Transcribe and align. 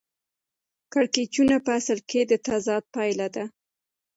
کړکېچونه 0.91 1.55
په 1.65 1.71
اصل 1.79 1.99
کې 2.09 2.21
د 2.25 2.31
تضاد 2.47 2.83
پایله 2.95 3.27
ده 3.35 3.45